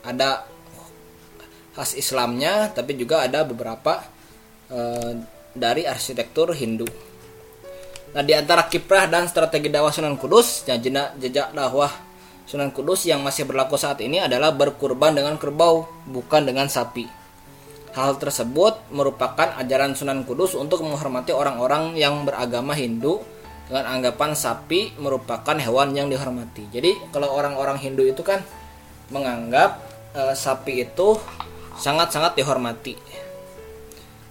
ada 0.05 0.49
khas 1.77 1.97
Islamnya 1.97 2.73
tapi 2.73 2.97
juga 2.97 3.25
ada 3.25 3.45
beberapa 3.45 4.05
eh, 4.73 5.13
dari 5.55 5.87
arsitektur 5.87 6.53
Hindu 6.57 7.15
Nah, 8.15 8.23
di 8.23 8.31
antara 8.31 8.71
kiprah 8.71 9.11
dan 9.11 9.27
strategi 9.27 9.67
dakwah 9.67 9.91
Sunan 9.91 10.15
Kudus, 10.15 10.63
ya 10.71 10.79
jejak 10.79 11.51
dakwah 11.51 11.91
Sunan 12.47 12.71
Kudus 12.71 13.11
yang 13.11 13.27
masih 13.27 13.43
berlaku 13.43 13.75
saat 13.75 13.99
ini 14.07 14.23
adalah 14.23 14.55
berkurban 14.55 15.19
dengan 15.19 15.35
kerbau, 15.35 15.91
bukan 16.07 16.47
dengan 16.47 16.71
sapi. 16.71 17.11
Hal 17.91 18.15
tersebut 18.23 18.87
merupakan 18.95 19.59
ajaran 19.59 19.99
Sunan 19.99 20.23
Kudus 20.23 20.55
untuk 20.55 20.87
menghormati 20.87 21.35
orang-orang 21.35 21.99
yang 21.99 22.23
beragama 22.23 22.79
Hindu 22.79 23.19
dengan 23.67 23.99
anggapan 23.99 24.39
sapi 24.39 24.95
merupakan 24.95 25.59
hewan 25.59 25.91
yang 25.99 26.07
dihormati. 26.07 26.71
Jadi, 26.71 27.11
kalau 27.11 27.35
orang-orang 27.35 27.83
Hindu 27.83 28.07
itu 28.07 28.23
kan 28.23 28.47
menganggap 29.11 29.81
e, 30.15 30.23
sapi 30.33 30.87
itu 30.87 31.19
sangat-sangat 31.77 32.39
dihormati. 32.39 32.95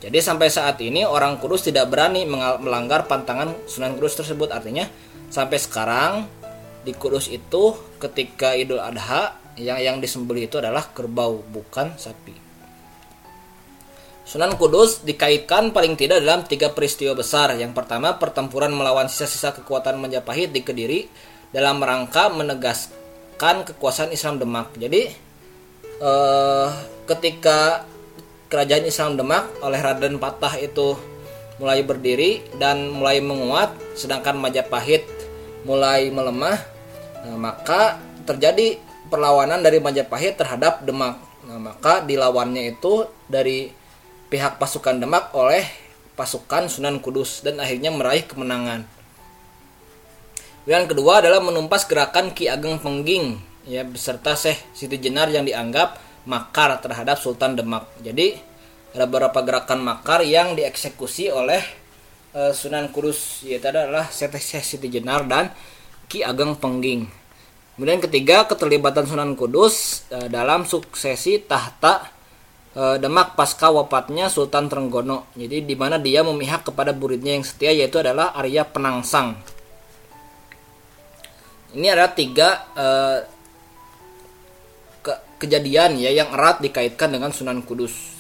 Jadi 0.04 0.20
sampai 0.20 0.52
saat 0.52 0.80
ini 0.84 1.08
orang 1.08 1.40
Kudus 1.40 1.64
tidak 1.64 1.88
berani 1.88 2.28
melanggar 2.28 3.08
pantangan 3.08 3.56
Sunan 3.72 3.96
Kudus 3.96 4.20
tersebut. 4.20 4.52
Artinya 4.52 4.84
sampai 5.32 5.56
sekarang 5.56 6.28
di 6.84 6.92
Kudus 6.92 7.32
itu 7.32 7.72
ketika 8.04 8.52
Idul 8.52 8.84
Adha 8.84 9.40
yang 9.56 9.80
yang 9.80 9.98
disembelih 10.04 10.52
itu 10.52 10.60
adalah 10.60 10.92
kerbau 10.92 11.40
bukan 11.48 11.96
sapi. 11.96 12.36
Sunan 14.24 14.56
Kudus 14.60 15.04
dikaitkan 15.04 15.76
paling 15.76 15.96
tidak 15.96 16.20
dalam 16.20 16.44
tiga 16.48 16.72
peristiwa 16.72 17.16
besar. 17.16 17.56
Yang 17.56 17.72
pertama 17.76 18.16
pertempuran 18.20 18.76
melawan 18.76 19.08
sisa-sisa 19.08 19.56
kekuatan 19.56 20.00
Majapahit 20.00 20.52
di 20.52 20.64
Kediri 20.64 21.08
dalam 21.52 21.80
rangka 21.80 22.28
menegaskan 23.34 23.66
kekuasaan 23.66 24.12
Islam 24.14 24.38
Demak. 24.38 24.70
Jadi 24.78 25.10
eh, 26.02 26.68
ketika 27.10 27.84
kerajaan 28.48 28.86
Islam 28.86 29.18
Demak 29.18 29.50
oleh 29.66 29.82
Raden 29.82 30.22
Patah 30.22 30.62
itu 30.62 30.94
mulai 31.58 31.82
berdiri 31.82 32.46
dan 32.62 32.90
mulai 32.90 33.22
menguat 33.22 33.74
sedangkan 33.98 34.38
Majapahit 34.38 35.06
mulai 35.66 36.10
melemah 36.10 36.58
nah, 37.26 37.38
maka 37.38 38.02
terjadi 38.26 38.78
perlawanan 39.10 39.62
dari 39.62 39.78
Majapahit 39.82 40.38
terhadap 40.38 40.82
Demak 40.86 41.18
nah, 41.46 41.58
maka 41.62 42.02
dilawannya 42.06 42.74
itu 42.74 43.06
dari 43.30 43.70
pihak 44.30 44.58
pasukan 44.58 44.98
Demak 44.98 45.34
oleh 45.34 45.66
pasukan 46.18 46.70
Sunan 46.70 47.02
Kudus 47.02 47.42
dan 47.46 47.62
akhirnya 47.62 47.90
meraih 47.94 48.26
kemenangan 48.26 48.86
yang 50.64 50.88
kedua 50.88 51.20
adalah 51.20 51.44
menumpas 51.44 51.84
gerakan 51.84 52.32
Ki 52.32 52.48
Ageng 52.48 52.80
Pengging 52.80 53.36
ya 53.68 53.84
beserta 53.84 54.36
Syekh 54.36 54.60
Siti 54.76 55.00
Jenar 55.00 55.32
yang 55.32 55.44
dianggap 55.44 56.00
makar 56.28 56.80
terhadap 56.80 57.20
Sultan 57.20 57.56
Demak. 57.60 57.88
Jadi 58.00 58.36
ada 58.96 59.10
beberapa 59.10 59.44
gerakan 59.44 59.84
makar 59.84 60.24
yang 60.24 60.56
dieksekusi 60.56 61.34
oleh 61.34 61.60
uh, 62.36 62.56
Sunan 62.56 62.92
Kudus 62.96 63.44
yaitu 63.44 63.68
adalah 63.68 64.08
Syekh 64.08 64.40
Siti 64.40 64.88
Jenar 64.88 65.28
dan 65.28 65.52
Ki 66.08 66.24
Ageng 66.24 66.56
Pengging. 66.56 67.08
Kemudian 67.74 68.00
ketiga 68.00 68.46
keterlibatan 68.46 69.04
Sunan 69.10 69.34
Kudus 69.34 70.06
uh, 70.14 70.30
dalam 70.30 70.64
suksesi 70.64 71.44
tahta 71.44 72.08
uh, 72.78 72.96
Demak 73.02 73.34
pasca 73.34 73.74
wafatnya 73.74 74.30
Sultan 74.30 74.70
Trenggono. 74.70 75.34
Jadi 75.34 75.66
di 75.66 75.76
mana 75.76 75.98
dia 75.98 76.22
memihak 76.22 76.70
kepada 76.70 76.94
muridnya 76.94 77.34
yang 77.34 77.44
setia 77.44 77.74
yaitu 77.74 78.00
adalah 78.00 78.32
Arya 78.38 78.64
Penangsang. 78.64 79.36
Ini 81.74 81.88
adalah 81.90 82.14
tiga 82.14 82.50
uh, 82.78 83.20
ke 85.02 85.14
kejadian 85.42 85.98
ya 85.98 86.14
yang 86.14 86.30
erat 86.32 86.62
dikaitkan 86.62 87.10
dengan 87.10 87.34
Sunan 87.34 87.66
Kudus. 87.66 88.14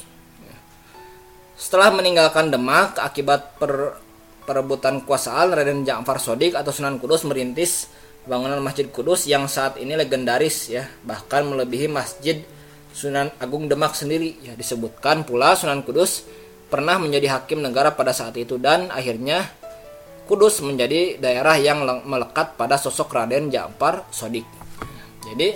Setelah 1.53 1.95
meninggalkan 1.95 2.51
Demak 2.51 2.99
akibat 2.99 3.55
per, 3.55 3.95
perebutan 4.43 5.05
kuasaan 5.07 5.55
Raden 5.55 5.87
Ja'far 5.87 6.19
Sodik 6.19 6.59
atau 6.59 6.75
Sunan 6.75 6.99
Kudus 6.99 7.23
merintis 7.23 7.87
bangunan 8.27 8.59
Masjid 8.59 8.89
Kudus 8.91 9.29
yang 9.29 9.47
saat 9.47 9.79
ini 9.79 9.95
legendaris 9.95 10.67
ya, 10.67 10.83
bahkan 11.07 11.47
melebihi 11.47 11.87
Masjid 11.87 12.43
Sunan 12.91 13.31
Agung 13.39 13.71
Demak 13.71 13.95
sendiri. 13.95 14.35
Ya, 14.43 14.59
disebutkan 14.59 15.23
pula 15.23 15.55
Sunan 15.55 15.87
Kudus 15.87 16.27
pernah 16.67 16.99
menjadi 16.99 17.39
hakim 17.39 17.61
negara 17.63 17.93
pada 17.93 18.11
saat 18.11 18.35
itu 18.35 18.57
dan 18.59 18.89
akhirnya 18.89 19.45
Kudus 20.23 20.63
menjadi 20.63 21.19
daerah 21.19 21.59
yang 21.59 21.83
melekat 22.07 22.55
pada 22.55 22.79
sosok 22.79 23.11
Raden 23.11 23.51
Ja'far 23.51 24.07
Sodik. 24.07 24.47
Jadi 25.23 25.51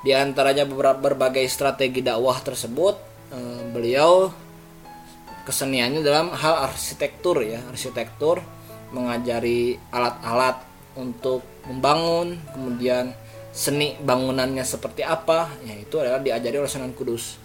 di 0.00 0.12
antaranya 0.14 0.64
beberapa 0.64 1.12
berbagai 1.12 1.44
strategi 1.50 2.00
dakwah 2.00 2.38
tersebut, 2.40 2.94
eh, 3.34 3.62
beliau 3.68 4.30
keseniannya 5.44 6.00
dalam 6.06 6.30
hal 6.30 6.70
arsitektur 6.70 7.42
ya 7.42 7.58
arsitektur 7.66 8.38
mengajari 8.94 9.74
alat-alat 9.90 10.62
untuk 10.94 11.42
membangun 11.66 12.38
kemudian 12.54 13.14
seni 13.50 13.98
bangunannya 13.98 14.62
seperti 14.62 15.02
apa 15.02 15.50
ya 15.66 15.74
itu 15.74 15.98
adalah 15.98 16.22
diajari 16.22 16.62
oleh 16.62 16.70
Sunan 16.70 16.94
Kudus 16.94 17.38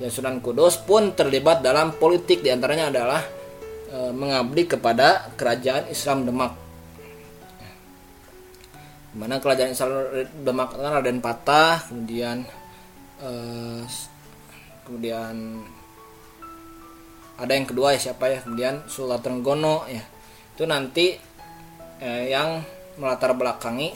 dan 0.00 0.08
Sunan 0.08 0.40
Kudus 0.40 0.80
pun 0.80 1.12
terlibat 1.12 1.60
dalam 1.60 1.92
politik 1.96 2.40
di 2.40 2.48
antaranya 2.48 2.88
adalah 2.88 3.20
e, 3.90 3.98
mengabdi 4.14 4.66
kepada 4.66 5.30
kerajaan 5.34 5.90
Islam 5.90 6.26
Demak. 6.26 6.52
Mana 9.16 9.40
kerajaan 9.40 9.72
Islam 9.72 9.90
Demak 10.44 10.76
kan 10.76 10.92
Raden 11.00 11.24
Patah 11.24 11.88
kemudian 11.88 12.44
e, 13.18 13.30
kemudian 14.84 15.64
ada 17.36 17.52
yang 17.52 17.68
kedua 17.68 17.92
ya 17.92 18.00
siapa 18.00 18.32
ya? 18.32 18.38
Kemudian 18.40 18.88
Sultan 18.88 19.20
Trenggono 19.20 19.84
ya. 19.88 20.00
Itu 20.56 20.64
nanti 20.64 21.12
eh, 22.00 22.32
yang 22.32 22.64
melatar 22.96 23.36
belakangi 23.36 23.92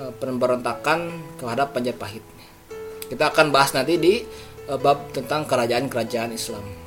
eh, 0.00 0.12
pemberontakan 0.20 1.00
terhadap 1.40 1.72
Majapahit 1.72 2.24
kita 3.08 3.30
akan 3.30 3.52
bahas 3.52 3.76
nanti 3.76 4.00
di 4.00 4.14
eh, 4.68 4.78
bab 4.80 5.12
tentang 5.12 5.44
kerajaan-kerajaan 5.44 6.32
Islam 6.32 6.83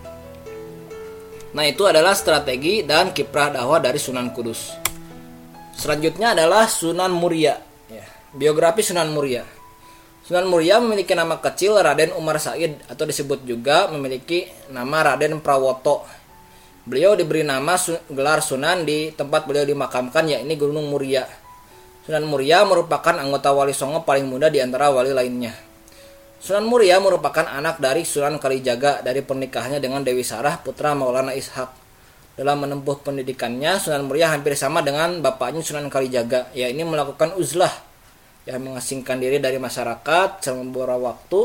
nah 1.58 1.65
itu 1.65 1.82
adalah 1.89 2.13
strategi 2.13 2.86
dan 2.86 3.10
kiprah 3.10 3.58
dakwah 3.58 3.82
dari 3.82 3.98
Sunan 3.98 4.30
Kudus 4.30 4.78
selanjutnya 5.74 6.38
adalah 6.38 6.70
Sunan 6.70 7.10
Muria 7.10 7.58
ya. 7.89 8.06
biografi 8.38 8.86
Sunan 8.86 9.10
Muria 9.10 9.58
Sunan 10.28 10.43
Muria 10.52 10.84
memiliki 10.84 11.15
nama 11.15 11.39
kecil 11.39 11.80
Raden 11.80 12.12
Umar 12.12 12.36
Said 12.36 12.84
atau 12.91 13.08
disebut 13.08 13.48
juga 13.48 13.88
memiliki 13.88 14.43
nama 14.67 15.00
Raden 15.00 15.39
Prawoto. 15.39 16.04
Beliau 16.84 17.15
diberi 17.15 17.48
nama 17.48 17.80
gelar 18.12 18.43
Sunan 18.43 18.84
di 18.84 19.15
tempat 19.15 19.48
beliau 19.48 19.63
dimakamkan 19.63 20.28
yakni 20.28 20.60
Gunung 20.60 20.91
Muria. 20.91 21.24
Sunan 22.04 22.28
Muria 22.28 22.67
merupakan 22.67 23.15
anggota 23.15 23.56
Wali 23.56 23.72
Songo 23.72 24.04
paling 24.04 24.28
muda 24.28 24.52
di 24.52 24.60
antara 24.60 24.91
wali 24.91 25.15
lainnya. 25.15 25.66
Sunan 26.38 26.69
Muria 26.69 27.02
merupakan 27.02 27.43
anak 27.43 27.82
dari 27.82 28.06
Sunan 28.06 28.38
Kalijaga 28.38 29.02
dari 29.02 29.26
pernikahannya 29.26 29.82
dengan 29.82 30.06
Dewi 30.06 30.21
Sarah 30.21 30.62
putra 30.62 30.93
Maulana 30.93 31.34
Ishak. 31.34 31.86
Dalam 32.38 32.62
menempuh 32.62 33.02
pendidikannya, 33.02 33.82
Sunan 33.82 34.06
Muria 34.06 34.30
hampir 34.30 34.54
sama 34.54 34.86
dengan 34.86 35.19
bapaknya 35.26 35.65
Sunan 35.65 35.89
Kalijaga, 35.89 36.54
yakni 36.54 36.86
melakukan 36.86 37.34
uzlah 37.36 37.73
yang 38.47 38.63
mengasingkan 38.63 39.19
diri 39.19 39.43
dari 39.43 39.60
masyarakat 39.60 40.39
selama 40.39 40.71
beberapa 40.71 41.12
waktu 41.12 41.39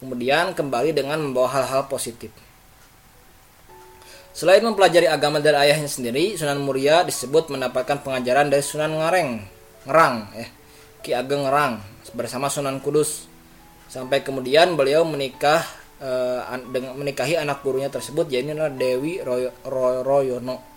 kemudian 0.00 0.56
kembali 0.56 0.96
dengan 0.96 1.20
membawa 1.20 1.52
hal-hal 1.60 1.84
positif 1.84 2.32
Selain 4.34 4.58
mempelajari 4.66 5.06
agama 5.06 5.38
dari 5.38 5.54
ayahnya 5.54 5.86
sendiri, 5.86 6.34
Sunan 6.34 6.58
Muria 6.58 7.06
disebut 7.06 7.54
mendapatkan 7.54 8.02
pengajaran 8.02 8.50
dari 8.50 8.66
Sunan 8.66 8.90
Ngareng, 8.98 9.46
Ngerang, 9.86 10.14
ya, 10.34 10.46
Ki 11.06 11.14
Ageng 11.14 11.46
Ngerang 11.46 11.78
bersama 12.18 12.50
Sunan 12.50 12.82
Kudus. 12.82 13.30
Sampai 13.86 14.24
kemudian 14.26 14.74
beliau 14.74 15.06
menikah 15.06 15.62
eh, 16.02 16.40
dengan 16.70 16.98
menikahi 16.98 17.38
anak 17.38 17.62
gurunya 17.62 17.88
tersebut 17.88 18.26
yaitu 18.32 18.52
Dewi 18.74 19.22
Roy, 19.22 19.48
Roy, 19.66 19.94
Royono. 20.02 20.74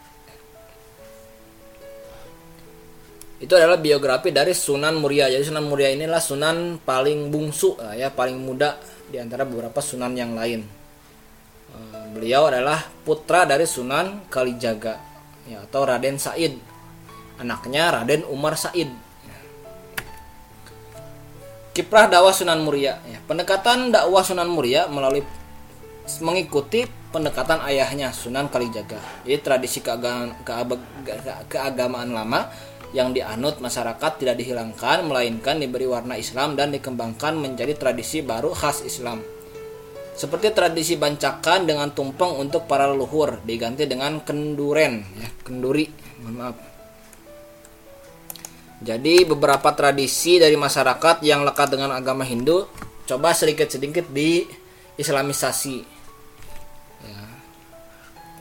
itu 3.38 3.54
adalah 3.54 3.78
biografi 3.78 4.34
dari 4.34 4.54
Sunan 4.54 4.98
Muria. 4.98 5.30
Jadi 5.30 5.46
Sunan 5.46 5.66
Muria 5.70 5.94
inilah 5.94 6.18
Sunan 6.18 6.82
paling 6.82 7.30
bungsu 7.30 7.78
ya, 7.94 8.10
paling 8.10 8.42
muda 8.42 8.82
di 9.06 9.22
antara 9.22 9.46
beberapa 9.46 9.78
Sunan 9.78 10.18
yang 10.18 10.34
lain. 10.34 10.66
Eh, 11.70 12.06
beliau 12.18 12.50
adalah 12.50 12.82
putra 13.06 13.46
dari 13.46 13.70
Sunan 13.70 14.26
Kalijaga 14.26 14.98
ya, 15.46 15.62
atau 15.70 15.86
Raden 15.86 16.18
Said. 16.18 16.58
Anaknya 17.38 18.02
Raden 18.02 18.26
Umar 18.26 18.58
Said. 18.58 18.90
Kiprah 21.78 22.10
dakwah 22.10 22.34
Sunan 22.34 22.66
Muria. 22.66 22.98
Ya, 23.06 23.22
pendekatan 23.30 23.94
dakwah 23.94 24.26
Sunan 24.26 24.50
Muria 24.50 24.90
melalui 24.90 25.22
mengikuti 26.26 26.90
pendekatan 27.14 27.62
ayahnya 27.70 28.10
Sunan 28.10 28.50
Kalijaga. 28.50 28.98
Jadi 29.22 29.38
tradisi 29.46 29.86
keagamaan, 29.86 30.34
keagamaan 31.46 32.18
lama 32.18 32.50
yang 32.98 33.14
dianut 33.14 33.62
masyarakat 33.62 34.18
tidak 34.18 34.42
dihilangkan 34.42 35.06
melainkan 35.06 35.62
diberi 35.62 35.86
warna 35.86 36.18
Islam 36.18 36.58
dan 36.58 36.74
dikembangkan 36.74 37.38
menjadi 37.38 37.78
tradisi 37.78 38.26
baru 38.26 38.58
khas 38.58 38.82
Islam. 38.82 39.22
Seperti 40.18 40.50
tradisi 40.58 40.98
bancakan 40.98 41.70
dengan 41.70 41.94
tumpeng 41.94 42.42
untuk 42.42 42.66
para 42.66 42.90
leluhur 42.90 43.38
diganti 43.46 43.86
dengan 43.86 44.18
kenduren 44.26 45.06
ya, 45.14 45.30
kenduri. 45.46 45.86
Maaf. 46.26 46.77
Jadi 48.78 49.26
beberapa 49.26 49.74
tradisi 49.74 50.38
dari 50.38 50.54
masyarakat 50.54 51.26
yang 51.26 51.42
lekat 51.42 51.74
dengan 51.74 51.94
agama 51.98 52.22
Hindu 52.22 52.70
coba 53.10 53.34
sedikit-sedikit 53.34 54.12
di 54.14 54.46
islamisasi 55.00 55.98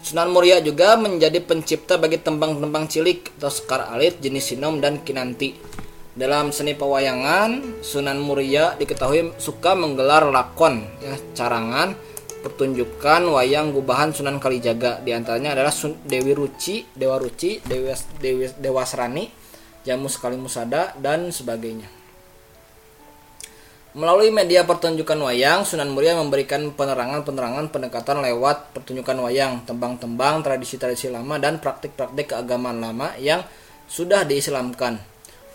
Sunan 0.07 0.31
Muria 0.31 0.63
juga 0.63 0.95
menjadi 0.95 1.43
pencipta 1.43 1.99
bagi 1.99 2.23
tembang-tembang 2.23 2.87
cilik 2.87 3.35
atau 3.43 3.51
sekar 3.51 3.91
alit 3.91 4.23
jenis 4.23 4.55
sinom 4.55 4.79
dan 4.79 5.03
kinanti. 5.03 5.59
Dalam 6.15 6.55
seni 6.55 6.79
pewayangan, 6.79 7.83
Sunan 7.83 8.23
Muria 8.23 8.79
diketahui 8.79 9.35
suka 9.35 9.75
menggelar 9.75 10.31
lakon, 10.31 10.87
ya, 11.03 11.19
carangan, 11.35 11.99
pertunjukan 12.39 13.35
wayang 13.35 13.75
gubahan 13.75 14.15
Sunan 14.15 14.39
Kalijaga. 14.39 15.03
Di 15.03 15.11
antaranya 15.11 15.59
adalah 15.59 15.75
Dewi 16.07 16.39
Ruci, 16.39 16.87
Dewa 16.95 17.19
Ruci, 17.19 17.67
Dewi, 17.67 17.91
Dewi 18.23 18.47
Dewasrani, 18.63 19.27
Jamus 19.87 20.19
Kalimusada, 20.19 20.93
dan 20.99 21.31
sebagainya. 21.31 21.87
Melalui 23.97 24.29
media 24.29 24.61
pertunjukan 24.69 25.17
wayang, 25.25 25.65
Sunan 25.65 25.89
Muria 25.89 26.13
memberikan 26.21 26.69
penerangan-penerangan 26.69 27.73
pendekatan 27.73 28.21
lewat 28.21 28.77
pertunjukan 28.77 29.17
wayang, 29.25 29.65
tembang-tembang, 29.65 30.45
tradisi-tradisi 30.45 31.09
lama, 31.09 31.41
dan 31.41 31.57
praktik-praktik 31.57 32.37
keagamaan 32.37 32.77
lama 32.77 33.17
yang 33.17 33.41
sudah 33.89 34.29
diislamkan. 34.29 35.01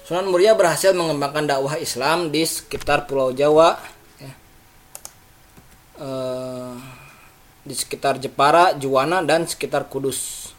Sunan 0.10 0.26
Muria 0.26 0.58
berhasil 0.58 0.90
mengembangkan 0.90 1.46
dakwah 1.46 1.78
Islam 1.78 2.34
di 2.34 2.42
sekitar 2.42 3.06
Pulau 3.06 3.30
Jawa, 3.30 3.78
eh, 6.02 6.74
di 7.62 7.76
sekitar 7.78 8.18
Jepara, 8.18 8.74
Juwana 8.74 9.22
dan 9.22 9.46
sekitar 9.46 9.86
Kudus. 9.86 10.50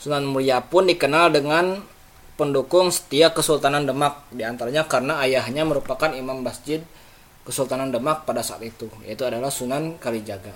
Sunan 0.00 0.24
Muria 0.24 0.64
pun 0.64 0.88
dikenal 0.88 1.36
dengan 1.36 1.84
pendukung 2.34 2.90
setia 2.90 3.30
Kesultanan 3.30 3.86
Demak 3.86 4.26
di 4.34 4.42
antaranya 4.42 4.86
karena 4.90 5.22
ayahnya 5.22 5.62
merupakan 5.62 6.10
imam 6.10 6.42
masjid 6.42 6.82
Kesultanan 7.46 7.94
Demak 7.94 8.26
pada 8.26 8.42
saat 8.42 8.64
itu 8.66 8.90
yaitu 9.06 9.22
adalah 9.22 9.52
Sunan 9.52 10.00
Kalijaga. 10.02 10.50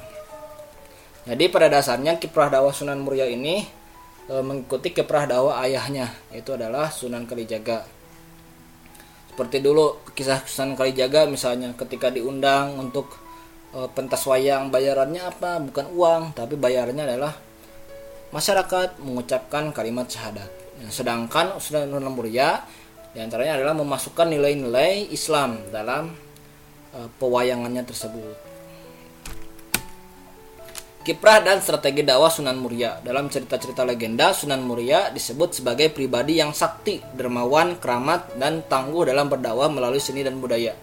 Jadi 1.28 1.44
pada 1.52 1.68
dasarnya 1.68 2.16
kiprah 2.16 2.48
dakwah 2.48 2.72
Sunan 2.72 3.04
Muria 3.04 3.28
ini 3.28 3.60
e, 4.26 4.34
mengikuti 4.40 4.90
kiprah 4.96 5.28
dakwah 5.28 5.60
ayahnya 5.62 6.10
yaitu 6.32 6.56
adalah 6.56 6.90
Sunan 6.90 7.28
Kalijaga. 7.28 7.84
Seperti 9.30 9.62
dulu 9.62 10.02
kisah 10.16 10.42
Sunan 10.48 10.74
Kalijaga 10.74 11.28
misalnya 11.30 11.70
ketika 11.76 12.08
diundang 12.10 12.74
untuk 12.80 13.12
e, 13.70 13.86
pentas 13.92 14.24
wayang 14.26 14.72
bayarannya 14.72 15.22
apa? 15.22 15.60
Bukan 15.62 15.92
uang, 15.94 16.22
tapi 16.32 16.56
bayarannya 16.56 17.04
adalah 17.04 17.36
masyarakat 18.32 18.98
mengucapkan 19.04 19.70
kalimat 19.76 20.08
syahadat. 20.08 20.67
Nah, 20.78 20.90
sedangkan 20.90 21.58
Sunan 21.58 21.90
Muria 22.14 22.62
di 23.08 23.18
antaranya 23.24 23.58
adalah 23.58 23.74
memasukkan 23.74 24.30
nilai-nilai 24.30 25.10
Islam 25.10 25.58
dalam 25.74 26.12
e, 26.92 26.98
pewayangannya 27.18 27.82
tersebut. 27.82 28.36
Kiprah 31.02 31.40
dan 31.40 31.64
strategi 31.64 32.04
dakwah 32.04 32.28
Sunan 32.28 32.60
Muria. 32.60 33.00
Dalam 33.00 33.32
cerita-cerita 33.32 33.80
legenda, 33.80 34.36
Sunan 34.36 34.60
Muria 34.60 35.08
disebut 35.08 35.56
sebagai 35.56 35.88
pribadi 35.88 36.36
yang 36.36 36.52
sakti, 36.52 37.00
dermawan, 37.16 37.80
keramat, 37.80 38.36
dan 38.36 38.60
tangguh 38.68 39.08
dalam 39.08 39.32
berdakwah 39.32 39.72
melalui 39.72 40.04
seni 40.04 40.20
dan 40.20 40.36
budaya. 40.36 40.76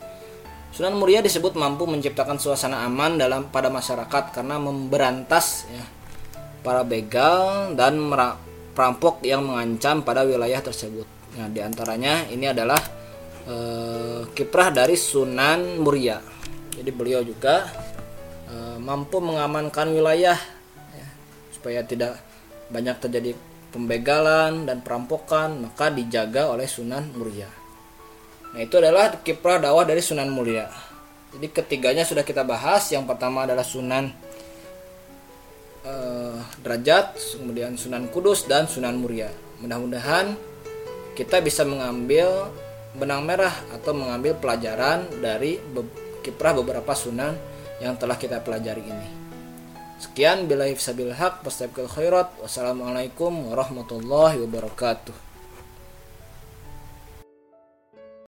Sunan 0.73 0.97
Muria 0.97 1.21
disebut 1.21 1.53
mampu 1.53 1.86
menciptakan 1.86 2.41
suasana 2.41 2.84
aman 2.89 3.21
dalam 3.21 3.53
pada 3.53 3.69
masyarakat 3.69 4.34
karena 4.34 4.58
memberantas 4.58 5.69
ya, 5.69 5.86
para 6.65 6.81
begal 6.81 7.77
dan 7.77 8.01
perampok 8.76 9.24
yang 9.24 9.48
mengancam 9.48 10.04
pada 10.04 10.28
wilayah 10.28 10.60
tersebut. 10.60 11.08
Nah, 11.40 11.48
di 11.48 11.64
antaranya 11.64 12.28
ini 12.28 12.52
adalah 12.52 12.80
eh, 13.48 14.22
kiprah 14.36 14.70
dari 14.76 15.00
Sunan 15.00 15.80
Muria. 15.80 16.20
Jadi 16.76 16.92
beliau 16.92 17.24
juga 17.24 17.72
Eh, 18.46 18.78
mampu 18.78 19.18
mengamankan 19.20 19.90
wilayah 19.90 20.38
ya, 20.94 21.08
supaya 21.50 21.82
tidak 21.82 22.22
banyak 22.70 22.94
terjadi 23.02 23.34
pembegalan 23.74 24.70
dan 24.70 24.86
perampokan 24.86 25.66
maka 25.66 25.92
dijaga 25.92 26.54
oleh 26.54 26.64
Sunan 26.70 27.10
Muria. 27.18 27.52
Nah 28.56 28.62
itu 28.64 28.78
adalah 28.80 29.18
kiprah 29.20 29.60
dakwah 29.60 29.84
dari 29.84 30.00
Sunan 30.00 30.32
Muria. 30.32 30.72
Jadi 31.36 31.52
ketiganya 31.52 32.08
sudah 32.08 32.24
kita 32.24 32.48
bahas. 32.48 32.88
Yang 32.96 33.12
pertama 33.12 33.44
adalah 33.44 33.68
Sunan 33.68 34.08
uh, 35.84 36.25
Derajat, 36.62 37.17
kemudian 37.38 37.75
Sunan 37.75 38.08
Kudus 38.10 38.45
dan 38.45 38.69
Sunan 38.69 38.97
Muria. 38.99 39.29
Mudah-mudahan 39.63 40.38
kita 41.15 41.39
bisa 41.39 41.63
mengambil 41.63 42.51
benang 42.95 43.23
merah 43.23 43.53
atau 43.71 43.91
mengambil 43.91 44.36
pelajaran 44.39 45.08
dari 45.19 45.60
be 45.60 45.84
kiprah 46.25 46.58
beberapa 46.58 46.89
sunan 46.97 47.38
yang 47.77 47.93
telah 48.01 48.17
kita 48.17 48.41
pelajari 48.41 48.81
ini. 48.81 49.10
Sekian 50.01 50.49
bila 50.49 50.67
hifsabil 50.67 51.13
haq, 51.13 51.45
khairat. 51.45 52.34
Wassalamualaikum 52.41 53.31
warahmatullahi 53.51 54.41
wabarakatuh. 54.43 55.25